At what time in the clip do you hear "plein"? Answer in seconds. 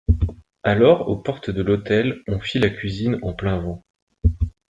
3.33-3.59